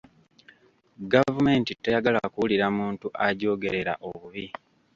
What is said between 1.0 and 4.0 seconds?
Gavumenti teyagala kuwulira muntu agyogerera